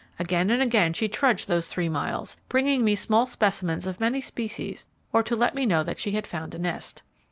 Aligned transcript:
Again 0.17 0.49
and 0.49 0.63
again 0.63 0.93
she 0.93 1.07
trudged 1.07 1.47
those 1.47 1.67
three 1.67 1.87
miles, 1.87 2.37
bringing 2.49 2.83
me 2.83 2.95
small 2.95 3.27
specimens 3.27 3.85
of 3.85 3.99
many 3.99 4.19
species 4.19 4.87
or 5.13 5.21
to 5.21 5.35
let 5.35 5.53
me 5.53 5.63
know 5.63 5.83
that 5.83 5.99
she 5.99 6.13
had 6.13 6.25
found 6.25 6.55
a 6.55 6.57
nest. 6.57 7.03